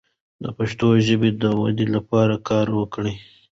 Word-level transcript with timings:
د 0.43 0.45
پښتو 0.57 0.87
ژبې 1.07 1.29
د 1.41 1.43
ودې 1.61 1.85
لپاره 1.95 2.35
کار 2.49 2.67
وکړو. 2.79 3.13